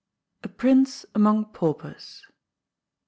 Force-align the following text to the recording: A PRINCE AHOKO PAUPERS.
A 0.41 0.47
PRINCE 0.47 1.05
AHOKO 1.13 1.43
PAUPERS. 1.53 2.23